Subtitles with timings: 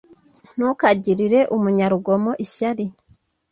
[0.55, 2.85] Ntukagirire umunyarugomo ishyari